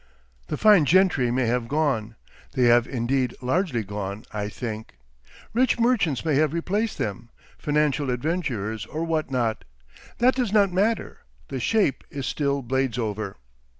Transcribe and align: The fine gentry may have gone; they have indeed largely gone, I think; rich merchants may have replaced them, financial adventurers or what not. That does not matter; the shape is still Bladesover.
The 0.47 0.57
fine 0.57 0.85
gentry 0.85 1.29
may 1.29 1.45
have 1.45 1.67
gone; 1.67 2.15
they 2.53 2.63
have 2.63 2.87
indeed 2.87 3.35
largely 3.39 3.83
gone, 3.83 4.25
I 4.31 4.49
think; 4.49 4.95
rich 5.53 5.79
merchants 5.79 6.25
may 6.25 6.37
have 6.37 6.53
replaced 6.53 6.97
them, 6.97 7.29
financial 7.59 8.09
adventurers 8.09 8.87
or 8.87 9.03
what 9.03 9.29
not. 9.29 9.63
That 10.17 10.33
does 10.33 10.51
not 10.51 10.71
matter; 10.73 11.19
the 11.49 11.59
shape 11.59 12.03
is 12.09 12.25
still 12.25 12.63
Bladesover. 12.63 13.35